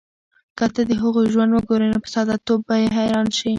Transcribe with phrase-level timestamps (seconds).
[0.57, 3.49] که ته د هغوی ژوند وګورې، نو په ساده توب به یې حیران شې.